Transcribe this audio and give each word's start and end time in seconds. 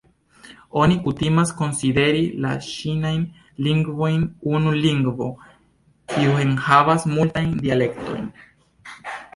Oni 0.83 0.95
kutimas 1.07 1.51
konsideri 1.59 2.23
la 2.45 2.53
ĉinajn 2.69 3.21
lingvojn 3.67 4.25
unu 4.55 4.75
lingvo, 4.81 5.29
kiu 6.15 6.37
enhavas 6.47 7.09
multajn 7.15 7.55
dialektojn. 7.67 8.27